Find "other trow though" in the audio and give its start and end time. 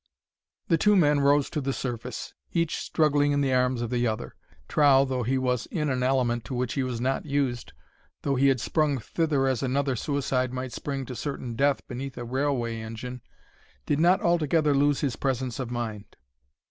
4.07-5.21